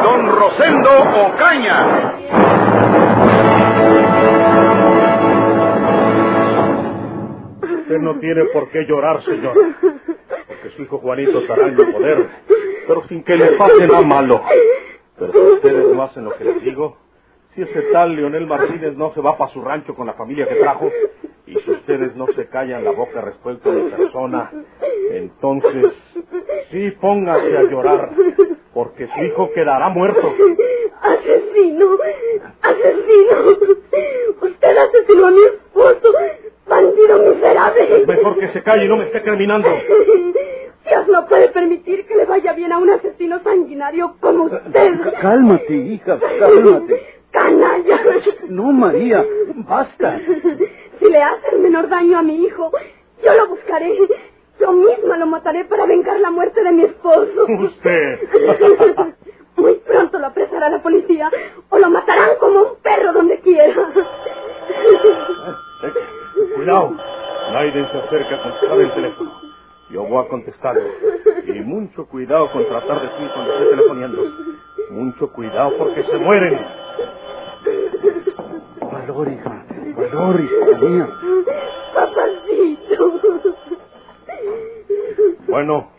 [0.00, 0.90] Don Rosendo
[1.26, 2.12] Ocaña.
[7.80, 9.54] Usted no tiene por qué llorar, señor.
[10.48, 12.28] Porque su hijo Juanito estará en el poder,
[12.86, 14.42] pero sin que le pase nada malo.
[15.18, 16.96] Pero si ustedes no hacen lo que les digo,
[17.54, 20.54] si ese tal Leonel Martínez no se va para su rancho con la familia que
[20.54, 20.90] trajo,
[21.46, 24.50] y si ustedes no se callan la boca respecto a mi persona,
[25.10, 25.92] entonces
[26.70, 28.10] sí póngase a llorar,
[28.72, 30.32] porque su hijo quedará muerto.
[31.02, 31.96] Asesino,
[32.62, 33.58] asesino.
[34.40, 36.12] Usted asesinó a mi esposo,
[36.68, 38.04] bandido miserable.
[38.06, 39.68] Mejor que se calle y no me esté criminando.
[40.88, 45.00] Dios no puede permitir que le vaya bien a un asesino sanguinario como usted.
[45.20, 47.06] Cálmate, hija, cálmate.
[47.32, 47.98] ¡Canalla!
[48.48, 49.24] No, María,
[49.66, 50.20] basta.
[50.98, 52.70] Si le hace el menor daño a mi hijo,
[53.24, 53.96] yo lo buscaré.
[54.60, 57.46] Yo misma lo mataré para vengar la muerte de mi esposo.
[57.58, 58.20] Usted.
[59.56, 61.30] Muy pronto lo apresará la policía
[61.70, 63.74] o lo matarán como un perro donde quiera.
[66.62, 66.94] Cuidado.
[67.52, 69.32] Nadie se acerca a contestar el teléfono.
[69.90, 70.82] Yo voy a contestarlo.
[71.44, 74.22] Y mucho cuidado con tratar de decir cuando esté telefoneando.
[74.90, 76.60] Mucho cuidado porque se mueren.
[78.80, 79.64] Valor, hija.
[79.96, 81.08] Valor, hija mía.
[81.94, 83.20] Papacito.
[85.48, 85.90] Bueno.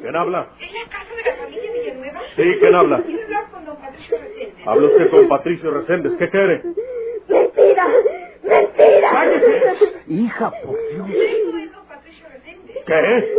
[0.00, 0.48] ¿Quién habla?
[0.58, 2.20] ¿Es la casa de la familia Villanueva?
[2.34, 3.02] Sí, ¿quién habla?
[3.02, 4.62] Quiero hablar con don Patricio Resende.
[4.64, 6.12] Habla usted con Patricio Reséndez.
[6.18, 6.62] ¿Qué quiere?
[10.10, 11.08] Hija, por Dios.
[11.08, 12.82] Esto es don Patricio Resende.
[12.86, 13.34] ¿Qué?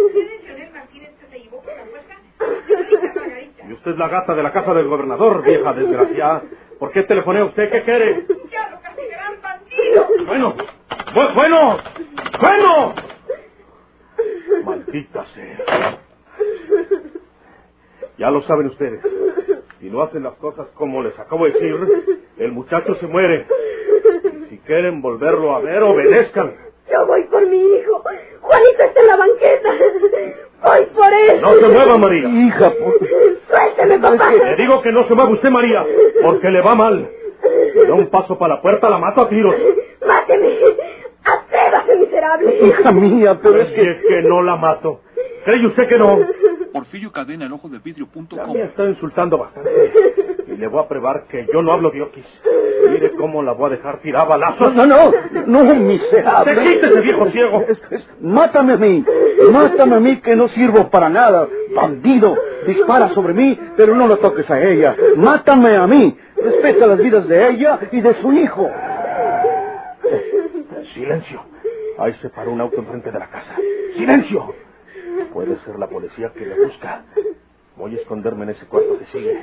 [3.70, 6.44] Y usted es la gata de la casa del gobernador, vieja desgraciada.
[6.80, 7.70] ¿Por qué telefonea usted?
[7.72, 8.26] ¿Qué quiere?
[8.52, 10.08] Ya lo castigarán, bandido.
[10.26, 10.56] Bueno,
[11.14, 11.78] bu- bueno,
[12.40, 12.94] bueno.
[14.64, 16.00] Maldita sea.
[18.18, 19.02] Ya lo saben ustedes.
[19.80, 21.76] Si no hacen las cosas como les acabo de decir,
[22.38, 23.46] el muchacho se muere.
[24.72, 26.54] Quieren volverlo a ver, obedezcan.
[26.90, 28.02] Yo voy por mi hijo.
[28.40, 29.70] Juanito está en la banqueta.
[30.64, 31.42] Voy por él.
[31.42, 32.30] No se mueva, María.
[32.30, 32.98] Hija, por...
[33.50, 34.32] Suélteme, papá.
[34.32, 35.86] Le digo que no se mueva usted, María,
[36.24, 37.10] porque le va mal.
[37.74, 39.56] Si da un paso para la puerta, la mato a tiros.
[40.08, 40.58] Máteme.
[41.26, 42.58] Atrévase, miserable.
[42.66, 43.92] Hija mía, pero Pero es si que...
[43.92, 45.02] es que no la mato.
[45.44, 46.18] ¿Cree usted que no?
[46.72, 48.54] Porfirio Cadena, el ojo de Ya vidrio.com.
[48.54, 50.11] me está insultando bastante.
[50.62, 52.26] Le voy a probar que yo no hablo de oquis.
[52.88, 54.76] Mire cómo la voy a dejar tirar balazos.
[54.76, 55.12] No, no,
[55.48, 56.64] no, ¡Se miserable.
[56.64, 57.66] quítese, viejo ciego!
[57.68, 59.04] Es- es- mátame a mí,
[59.52, 62.36] mátame a mí que no sirvo para nada, bandido.
[62.68, 64.96] Dispara sobre mí, pero no lo toques a ella.
[65.16, 66.16] Mátame a mí.
[66.36, 68.70] Respeta las vidas de ella y de su hijo.
[70.94, 71.42] ¡Silencio!
[71.98, 73.56] Ahí se paró un auto enfrente de la casa.
[73.96, 74.54] ¡Silencio!
[75.34, 77.02] Puede ser la policía que le busca.
[77.78, 79.40] Voy a esconderme en ese cuarto que sigue.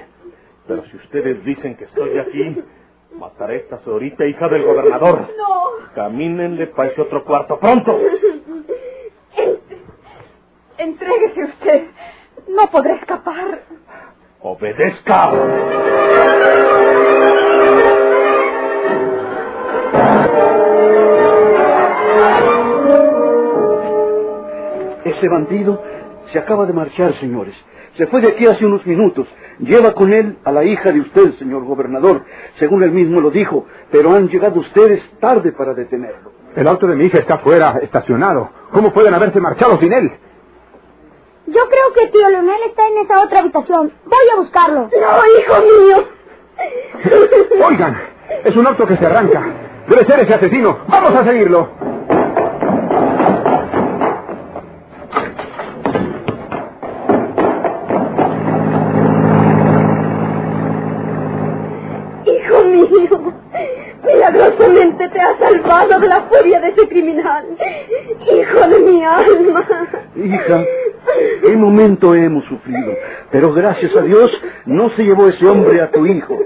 [0.69, 2.62] Pero si ustedes dicen que estoy aquí,
[3.15, 5.21] mataré a esta señorita hija del gobernador.
[5.39, 5.93] No.
[5.95, 7.59] Camínenle para ese otro cuarto.
[7.59, 7.99] ¡Pronto!
[10.77, 11.87] Entréguese usted.
[12.49, 13.62] No podrá escapar.
[14.41, 15.33] ¡Obedezca!
[25.05, 25.83] Ese bandido
[26.31, 27.55] se acaba de marchar, señores.
[27.97, 29.26] Se fue de aquí hace unos minutos.
[29.59, 32.25] Lleva con él a la hija de usted, señor gobernador,
[32.59, 36.32] según él mismo lo dijo, pero han llegado ustedes tarde para detenerlo.
[36.54, 38.50] El auto de mi hija está afuera, estacionado.
[38.72, 40.12] ¿Cómo pueden haberse marchado sin él?
[41.47, 43.92] Yo creo que tío Leonel está en esa otra habitación.
[44.04, 44.80] Voy a buscarlo.
[44.83, 46.09] No, hijo mío.
[47.66, 47.97] Oigan,
[48.45, 49.47] es un auto que se arranca.
[49.89, 50.78] Debe ser ese asesino.
[50.89, 51.71] Vamos a seguirlo.
[65.98, 67.47] De la furia de ese criminal.
[68.21, 69.66] Hijo de mi alma.
[70.16, 70.65] Hija,
[71.42, 72.95] qué momento hemos sufrido,
[73.30, 74.30] pero gracias a Dios
[74.66, 76.39] no se llevó ese hombre a tu hijo.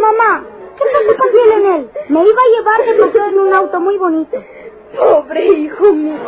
[0.00, 0.44] Mamá,
[0.76, 1.88] ¿qué pasó con tío Leonel?
[2.08, 4.42] Me iba a llevar de paseo en un auto muy bonito.
[4.96, 6.18] Pobre hijo mío.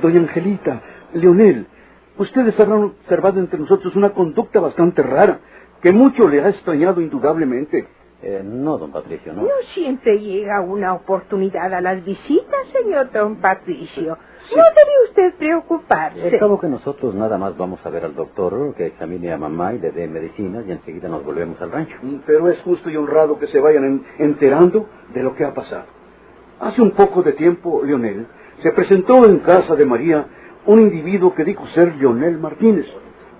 [0.00, 0.80] doña Angelita,
[1.12, 1.66] Leonel,
[2.20, 5.40] ustedes habrán observado entre nosotros una conducta bastante rara,
[5.82, 7.86] que mucho le ha extrañado indudablemente.
[8.22, 9.42] Eh, no, don Patricio, no.
[9.42, 14.18] No siempre llega una oportunidad a las visitas, señor don Patricio.
[14.54, 16.28] No debe usted preocuparse.
[16.34, 19.72] Al cabo que nosotros nada más vamos a ver al doctor, que examine a mamá
[19.72, 21.96] y le dé medicinas y enseguida nos volvemos al rancho.
[22.26, 25.84] Pero es justo y honrado que se vayan en- enterando de lo que ha pasado.
[26.60, 28.26] Hace un poco de tiempo, Leonel,
[28.62, 30.26] se presentó en casa de María
[30.66, 32.86] un individuo que dijo ser Leonel Martínez.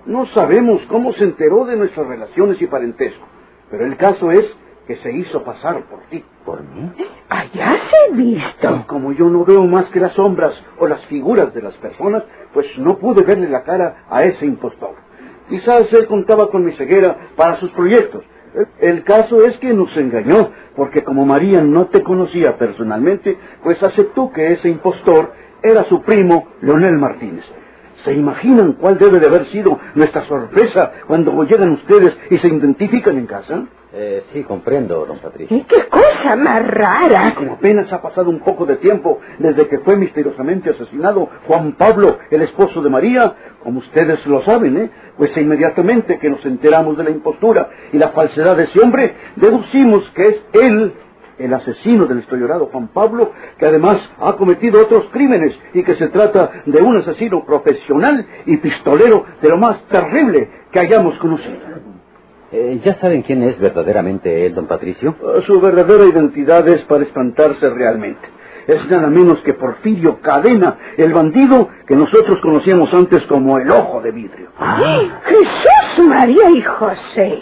[0.05, 3.25] No sabemos cómo se enteró de nuestras relaciones y parentesco,
[3.69, 4.45] pero el caso es
[4.87, 6.23] que se hizo pasar por ti.
[6.45, 6.91] ¿Por mí?
[7.29, 8.83] Allá se visto.
[8.87, 12.23] Como yo no veo más que las sombras o las figuras de las personas,
[12.53, 14.95] pues no pude verle la cara a ese impostor.
[15.49, 18.23] Quizás él contaba con mi ceguera para sus proyectos.
[18.55, 23.81] El- El caso es que nos engañó, porque como María no te conocía personalmente, pues
[23.83, 25.31] aceptó que ese impostor
[25.61, 27.45] era su primo Leonel Martínez.
[28.03, 33.17] ¿Se imaginan cuál debe de haber sido nuestra sorpresa cuando llegan ustedes y se identifican
[33.17, 33.65] en casa?
[33.93, 35.55] Eh, sí, comprendo, don Patricio.
[35.55, 37.35] ¿Y qué cosa más rara?
[37.35, 42.17] Como apenas ha pasado un poco de tiempo desde que fue misteriosamente asesinado Juan Pablo,
[42.31, 44.89] el esposo de María, como ustedes lo saben, ¿eh?
[45.17, 50.09] Pues inmediatamente que nos enteramos de la impostura y la falsedad de ese hombre, deducimos
[50.11, 50.93] que es él
[51.41, 56.07] el asesino del historiador Juan Pablo, que además ha cometido otros crímenes y que se
[56.09, 61.59] trata de un asesino profesional y pistolero de lo más terrible que hayamos conocido.
[62.51, 65.15] Eh, ¿Ya saben quién es verdaderamente él, don Patricio?
[65.45, 68.27] Su verdadera identidad es para espantarse realmente.
[68.67, 74.01] Es nada menos que Porfirio Cadena, el bandido que nosotros conocíamos antes como el ojo
[74.01, 74.49] de vidrio.
[75.23, 77.39] Jesús, María y José.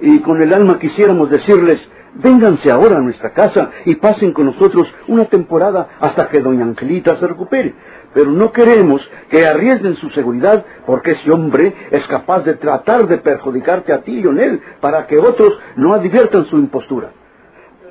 [0.00, 1.80] Y con el alma quisiéramos decirles,
[2.18, 7.18] vénganse ahora a nuestra casa y pasen con nosotros una temporada hasta que doña Angelita
[7.18, 7.74] se recupere.
[8.14, 13.18] Pero no queremos que arriesguen su seguridad porque ese hombre es capaz de tratar de
[13.18, 17.10] perjudicarte a ti, Lionel, para que otros no adviertan su impostura.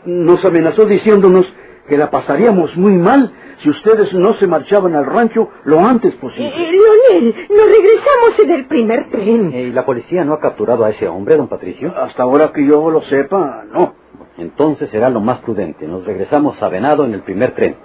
[0.06, 1.52] Nos amenazó diciéndonos
[1.88, 6.50] que la pasaríamos muy mal si ustedes no se marchaban al rancho lo antes posible.
[6.50, 9.54] Eh, Leonel, nos regresamos en el primer tren.
[9.54, 11.94] Eh, ¿Y la policía no ha capturado a ese hombre, don Patricio?
[11.96, 13.94] Hasta ahora que yo lo sepa, no.
[14.38, 15.88] Entonces será lo más prudente.
[15.88, 17.78] Nos regresamos a Venado en el primer tren.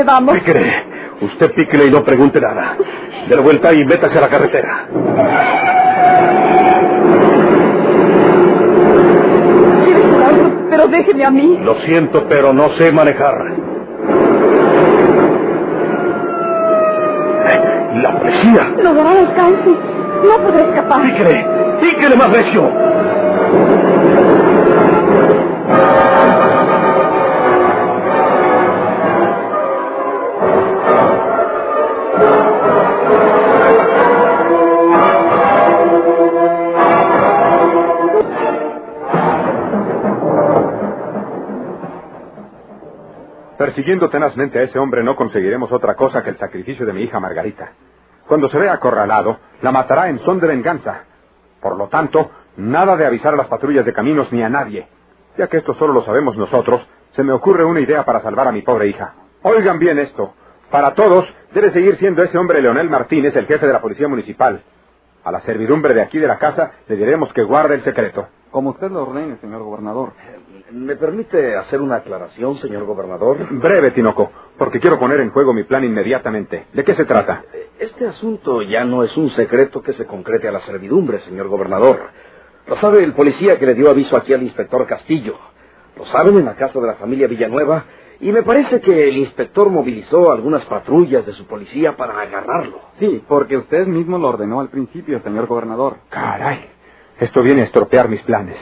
[0.00, 0.34] Dónde vamos?
[0.34, 0.84] ¿Qué cree?
[1.20, 2.76] Usted píquele y no pregunte nada.
[3.28, 4.86] De la vuelta y métase a la carretera.
[10.70, 11.58] Pero déjeme a mí.
[11.62, 13.34] Lo siento, pero no sé manejar.
[18.02, 18.74] ¡La policía!
[18.82, 19.70] No dará alcance.
[19.70, 21.02] No podré escapar.
[21.02, 21.46] ¡Píquele!
[21.80, 22.70] ¡Píquele más recio!
[43.80, 47.18] Persiguiendo tenazmente a ese hombre no conseguiremos otra cosa que el sacrificio de mi hija
[47.18, 47.72] Margarita.
[48.28, 51.04] Cuando se vea acorralado, la matará en son de venganza.
[51.62, 54.86] Por lo tanto, nada de avisar a las patrullas de caminos ni a nadie.
[55.38, 58.52] Ya que esto solo lo sabemos nosotros, se me ocurre una idea para salvar a
[58.52, 59.14] mi pobre hija.
[59.44, 60.34] Oigan bien esto.
[60.70, 64.60] Para todos, debe seguir siendo ese hombre Leonel Martínez el jefe de la policía municipal.
[65.24, 68.28] A la servidumbre de aquí de la casa le diremos que guarde el secreto.
[68.50, 70.12] Como usted lo ordene, señor gobernador.
[70.70, 73.38] ¿Me permite hacer una aclaración, señor gobernador?
[73.50, 76.66] Breve, Tinoco, porque quiero poner en juego mi plan inmediatamente.
[76.72, 77.44] ¿De qué se trata?
[77.78, 82.00] Este asunto ya no es un secreto que se concrete a la servidumbre, señor gobernador.
[82.66, 85.36] Lo sabe el policía que le dio aviso aquí al inspector Castillo.
[85.96, 87.84] Lo saben en la casa de la familia Villanueva.
[88.20, 92.80] Y me parece que el inspector movilizó algunas patrullas de su policía para agarrarlo.
[92.98, 95.96] Sí, porque usted mismo lo ordenó al principio, señor gobernador.
[96.10, 96.68] Caray,
[97.18, 98.58] esto viene a estropear mis planes.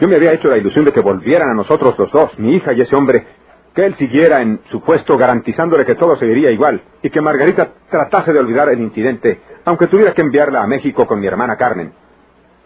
[0.00, 2.72] Yo me había hecho la ilusión de que volvieran a nosotros los dos, mi hija
[2.72, 3.26] y ese hombre,
[3.74, 8.32] que él siguiera en su puesto garantizándole que todo seguiría igual y que Margarita tratase
[8.32, 11.92] de olvidar el incidente, aunque tuviera que enviarla a México con mi hermana Carmen.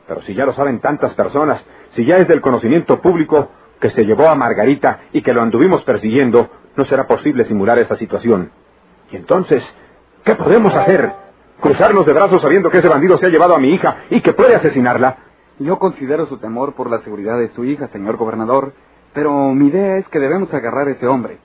[0.06, 1.64] Pero si ya lo saben tantas personas,
[1.96, 3.50] si ya es del conocimiento público
[3.80, 7.96] que se llevó a Margarita y que lo anduvimos persiguiendo, no será posible simular esa
[7.96, 8.52] situación.
[9.10, 9.62] Y entonces,
[10.24, 11.10] ¿qué podemos hacer?
[11.60, 14.34] ¿Cruzarnos de brazos sabiendo que ese bandido se ha llevado a mi hija y que
[14.34, 15.16] puede asesinarla?
[15.58, 18.72] Yo considero su temor por la seguridad de su hija, señor gobernador,
[19.12, 21.38] pero mi idea es que debemos agarrar a ese hombre.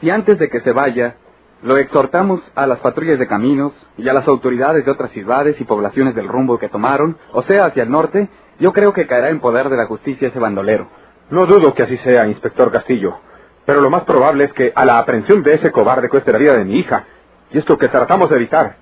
[0.00, 1.16] Si antes de que se vaya,
[1.62, 5.64] lo exhortamos a las patrullas de caminos y a las autoridades de otras ciudades y
[5.64, 8.28] poblaciones del rumbo que tomaron, o sea, hacia el norte,
[8.58, 10.88] yo creo que caerá en poder de la justicia ese bandolero.
[11.30, 13.16] No dudo que así sea, inspector Castillo.
[13.64, 16.56] Pero lo más probable es que a la aprehensión de ese cobarde cueste la vida
[16.56, 17.04] de mi hija.
[17.50, 18.76] Y esto que tratamos de evitar.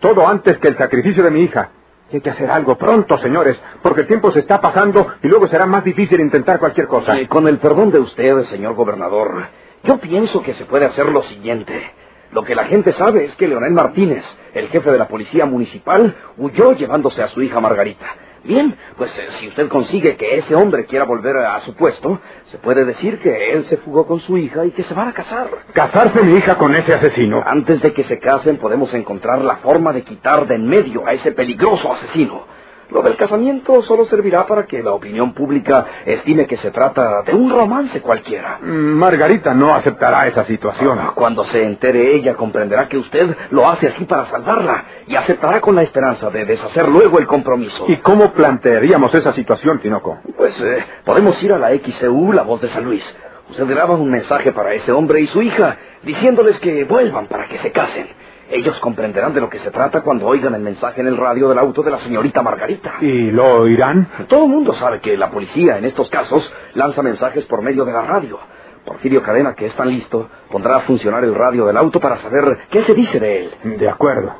[0.00, 1.70] Todo antes que el sacrificio de mi hija.
[2.10, 5.66] Hay que hacer algo pronto, señores, porque el tiempo se está pasando y luego será
[5.66, 7.14] más difícil intentar cualquier cosa.
[7.28, 9.46] Con el perdón de usted, señor gobernador,
[9.84, 11.92] yo pienso que se puede hacer lo siguiente.
[12.32, 14.24] Lo que la gente sabe es que Leonel Martínez,
[14.54, 18.06] el jefe de la policía municipal, huyó llevándose a su hija Margarita.
[18.48, 22.56] Bien, pues eh, si usted consigue que ese hombre quiera volver a su puesto, se
[22.56, 25.50] puede decir que él se fugó con su hija y que se van a casar.
[25.74, 27.42] ¿Casarse mi hija con ese asesino?
[27.44, 31.12] Antes de que se casen podemos encontrar la forma de quitar de en medio a
[31.12, 32.46] ese peligroso asesino.
[32.90, 37.34] Lo del casamiento solo servirá para que la opinión pública estime que se trata de
[37.34, 38.58] un romance cualquiera.
[38.62, 40.98] Mm, Margarita no aceptará esa situación.
[40.98, 45.60] Ah, cuando se entere ella comprenderá que usted lo hace así para salvarla y aceptará
[45.60, 47.84] con la esperanza de deshacer luego el compromiso.
[47.88, 50.20] ¿Y cómo plantearíamos esa situación, Tinoco?
[50.36, 53.04] Pues eh, podemos ir a la XCU, la voz de San Luis.
[53.50, 57.58] Usted graba un mensaje para ese hombre y su hija, diciéndoles que vuelvan para que
[57.58, 58.08] se casen.
[58.50, 61.58] Ellos comprenderán de lo que se trata cuando oigan el mensaje en el radio del
[61.58, 62.94] auto de la señorita Margarita.
[63.00, 64.08] ¿Y lo oirán?
[64.26, 67.92] Todo el mundo sabe que la policía en estos casos lanza mensajes por medio de
[67.92, 68.38] la radio.
[68.86, 72.44] Porfirio Cadena, que es tan listo, pondrá a funcionar el radio del auto para saber
[72.70, 73.78] qué se dice de él.
[73.78, 74.34] De acuerdo.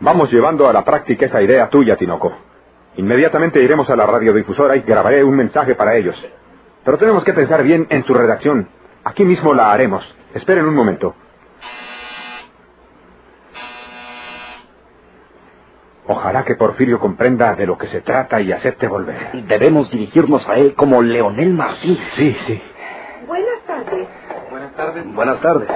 [0.00, 2.32] Vamos llevando a la práctica esa idea tuya, Tinoco.
[2.96, 6.16] Inmediatamente iremos a la radiodifusora y grabaré un mensaje para ellos.
[6.84, 8.68] Pero tenemos que pensar bien en su redacción.
[9.04, 10.04] Aquí mismo la haremos.
[10.34, 11.14] Esperen un momento.
[16.12, 19.30] Ojalá que Porfirio comprenda de lo que se trata y acepte volver.
[19.46, 22.00] Debemos dirigirnos a él como Leonel Martínez.
[22.14, 22.60] Sí, sí.
[23.28, 24.08] Buenas tardes.
[24.50, 25.14] Buenas tardes.
[25.14, 25.68] Buenas tardes.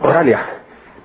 [0.00, 0.40] Oralia,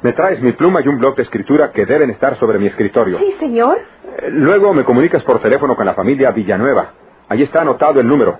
[0.01, 3.19] me traes mi pluma y un bloc de escritura que deben estar sobre mi escritorio.
[3.19, 3.77] Sí, señor.
[3.77, 6.93] Eh, Luego me comunicas por teléfono con la familia Villanueva.
[7.29, 8.39] Allí está anotado el número.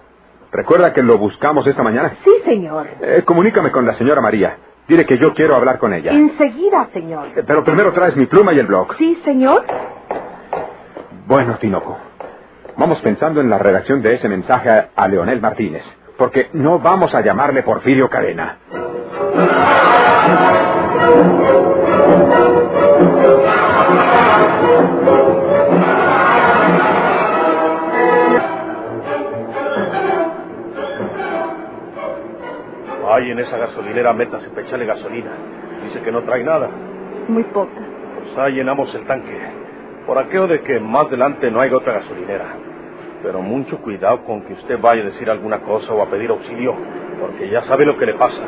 [0.52, 2.14] ¿Recuerda que lo buscamos esta mañana?
[2.24, 2.88] Sí, señor.
[3.02, 4.58] Eh, comunícame con la señora María.
[4.88, 6.12] Dile que yo quiero hablar con ella.
[6.12, 7.28] Enseguida, señor.
[7.36, 8.96] Eh, Pero primero traes mi pluma y el blog.
[8.96, 9.64] Sí, señor.
[11.28, 11.98] Bueno, Tinoco.
[12.78, 15.84] Vamos pensando en la redacción de ese mensaje a- a Leonel Martínez.
[16.18, 18.58] Porque no vamos a llamarle Porfirio Cadena.
[33.10, 35.32] Ay, en esa gasolinera métase para echarle gasolina.
[35.84, 36.70] Dice que no trae nada.
[37.28, 37.72] Muy poca.
[38.20, 39.38] Pues ahí llenamos el tanque.
[40.08, 42.46] Por aquello de que más adelante no hay otra gasolinera.
[43.22, 46.74] Pero mucho cuidado con que usted vaya a decir alguna cosa o a pedir auxilio,
[47.20, 48.42] porque ya sabe lo que le pasa.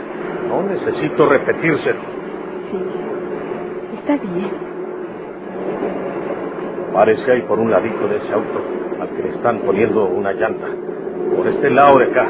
[0.47, 1.99] No necesito repetírselo.
[3.99, 4.69] Está bien.
[6.93, 8.63] Parece ahí por un ladito de ese auto
[9.01, 10.67] al que le están poniendo una llanta.
[11.35, 12.27] Por este lado de acá.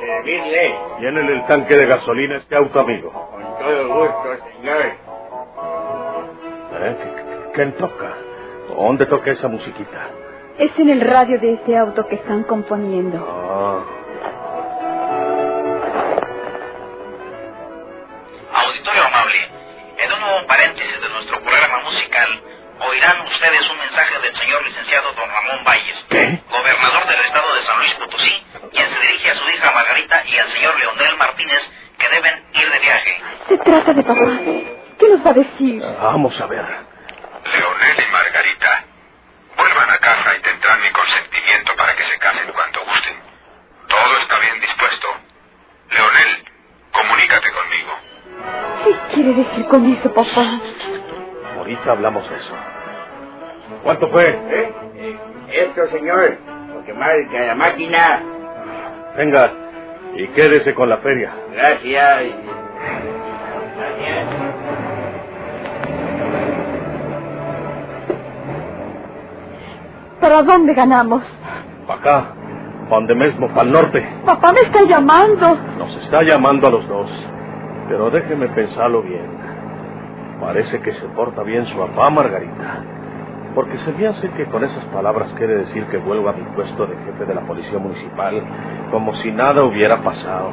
[0.00, 0.74] Servirle.
[1.00, 3.39] Llénele el tanque de gasolina este auto, amigo.
[3.60, 4.82] Todo gusto, señor.
[4.82, 4.96] ¿Eh?
[7.02, 8.14] ¿Qué- ¿Quién toca?
[8.68, 10.08] ¿Dónde toca esa musiquita?
[10.58, 13.18] Es en el radio de ese auto que están componiendo.
[13.18, 13.80] Ah,
[18.52, 19.38] Auditorio amable,
[19.98, 22.28] en un nuevo paréntesis de nuestro programa musical,
[22.80, 26.04] oirán ustedes un mensaje del señor licenciado don Ramón Valles,
[26.50, 28.32] gobernador del estado de San Luis Potosí,
[28.72, 32.70] quien se dirige a su hija Margarita y al señor Leonel Martínez, que deben ir
[32.70, 33.22] de viaje.
[33.48, 34.38] Se trata de papá.
[34.98, 35.82] ¿Qué nos va a decir?
[36.02, 36.64] vamos a ver.
[36.64, 38.84] Leonel y Margarita,
[39.56, 43.16] vuelvan a casa y tendrán mi consentimiento para que se casen cuando gusten.
[43.88, 45.08] Todo está bien dispuesto.
[45.90, 46.44] Leonel,
[46.92, 47.92] comunícate conmigo.
[48.84, 50.60] ¿Qué quiere decir con eso, papá?
[51.58, 52.54] Ahorita hablamos de eso.
[53.82, 54.28] ¿Cuánto fue?
[54.28, 54.72] ¿Eh?
[54.96, 55.18] Eh,
[55.52, 56.38] Esto, señor.
[56.74, 58.22] Lo que marca la máquina.
[59.16, 59.52] Venga,
[60.14, 61.32] y quédese con la feria.
[61.52, 62.22] Gracias.
[70.20, 71.22] ¿Para dónde ganamos?
[71.86, 72.24] Para acá,
[72.88, 74.06] pa' donde mismo, para el norte.
[74.26, 75.58] Papá me está llamando.
[75.78, 77.10] Nos está llamando a los dos.
[77.88, 79.26] Pero déjeme pensarlo bien.
[80.40, 82.84] Parece que se porta bien su papá, Margarita.
[83.54, 86.86] Porque se me hace que con esas palabras quiere decir que vuelvo a mi puesto
[86.86, 88.42] de jefe de la policía municipal,
[88.90, 90.50] como si nada hubiera pasado.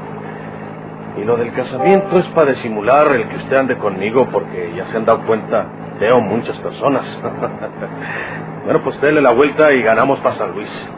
[1.18, 4.98] Y lo del casamiento es para disimular el que usted ande conmigo porque ya se
[4.98, 5.66] han dado cuenta,
[6.00, 7.22] veo muchas personas.
[8.66, 10.90] bueno, pues déle la vuelta y ganamos para San Luis.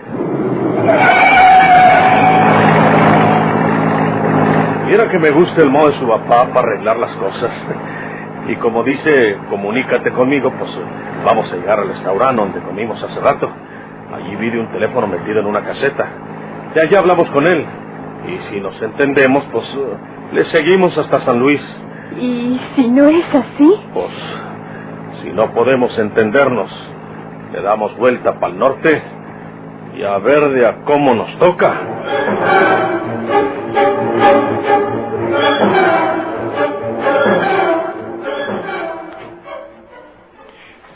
[4.88, 7.52] Mira que me gusta el modo de su papá para arreglar las cosas.
[8.48, 10.72] Y como dice, comunícate conmigo, pues
[11.24, 13.50] vamos a llegar al restaurante donde comimos hace rato.
[14.14, 16.08] Allí vi de un teléfono metido en una caseta.
[16.76, 17.66] Ya ya hablamos con él.
[18.30, 19.66] Y si nos entendemos, pues
[20.32, 21.62] le seguimos hasta San Luis.
[22.20, 23.80] ¿Y si no es así?
[23.94, 24.14] Pues
[25.22, 26.72] si no podemos entendernos,
[27.54, 29.02] le damos vuelta para el norte
[29.96, 31.74] y a ver de a cómo nos toca.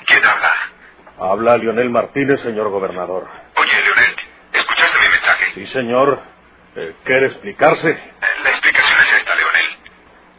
[0.05, 1.31] ¿Quién habla?
[1.31, 3.27] Habla Lionel Martínez, señor gobernador.
[3.55, 4.15] Oye, Leonel,
[4.53, 5.45] ¿escuchaste mi mensaje?
[5.55, 6.32] Sí, señor.
[6.75, 7.87] Eh, ¿Quiere explicarse?
[8.43, 9.77] La explicación es esta, Leonel.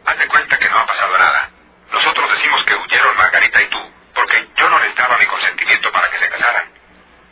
[0.05, 1.49] Haz de cuenta que no ha pasado nada.
[1.91, 3.79] Nosotros decimos que huyeron Margarita y tú,
[4.13, 6.65] porque yo no les daba mi consentimiento para que se casaran.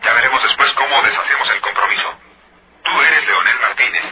[0.04, 2.14] Ya veremos después cómo deshacemos el compromiso.
[2.84, 4.04] Tú eres Leonel Martínez.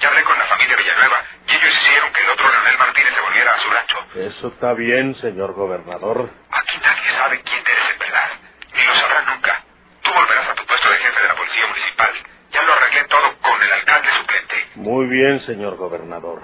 [0.00, 3.20] Ya hablé con la familia Villanueva y ellos hicieron que el otro Leonel Martínez se
[3.20, 3.96] volviera a su rancho.
[4.14, 6.30] Eso está bien, señor gobernador.
[6.50, 8.30] Aquí nadie sabe quién eres en verdad,
[8.74, 9.62] ni lo sabrán nunca.
[10.02, 12.10] Tú volverás a tu puesto de jefe de la policía municipal.
[12.50, 14.68] Ya lo arreglé todo con el alcalde suplente.
[14.74, 16.40] Muy bien, señor gobernador.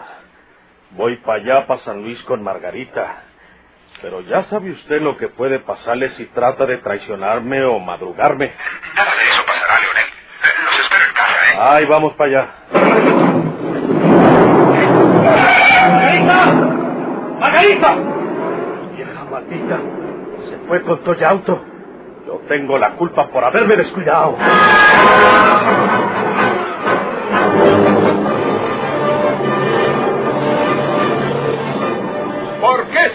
[0.91, 3.23] Voy para allá, para San Luis con Margarita.
[4.03, 8.53] Pero ya sabe usted lo que puede pasarle si trata de traicionarme o madrugarme.
[8.95, 10.05] Nada de eso pasará, Leonel.
[10.65, 11.57] Los espero en casa, ¿eh?
[11.59, 12.49] Ay, vamos para allá.
[15.81, 16.47] ¡Margarita!
[17.39, 17.97] ¡Margarita!
[18.97, 19.79] Vieja maldita.
[20.49, 21.65] Se fue con Toya Auto.
[22.27, 24.37] Yo tengo la culpa por haberme descuidado.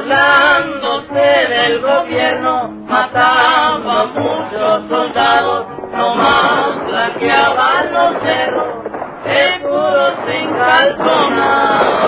[0.00, 8.76] Burlándose del gobierno, mataba a muchos soldados, nomás blanqueaban los cerros,
[9.26, 12.00] seguros sin calzonados.